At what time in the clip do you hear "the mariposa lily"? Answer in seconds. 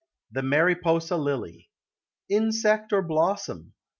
0.31-1.69